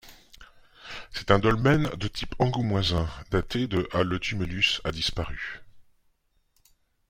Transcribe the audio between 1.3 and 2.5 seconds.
dolmen de type